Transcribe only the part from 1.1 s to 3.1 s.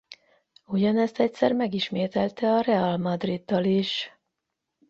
egyszer megismételte a Real